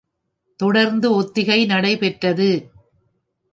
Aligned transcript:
தொடர்ந்து 0.59 1.11
ஒத்திகை 1.11 1.65
நடைபெற்றது. 1.65 2.71